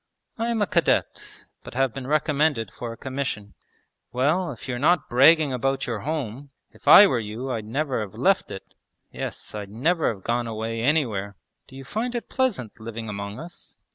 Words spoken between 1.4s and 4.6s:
but have been recommended for a commission.' 'Well,